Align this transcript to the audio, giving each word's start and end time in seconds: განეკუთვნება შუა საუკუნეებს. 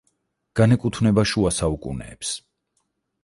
განეკუთვნება 0.59 1.25
შუა 1.33 1.51
საუკუნეებს. 1.57 2.31